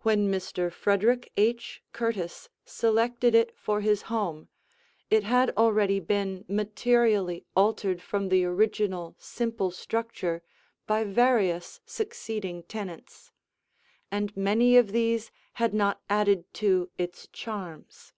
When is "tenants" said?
12.62-13.30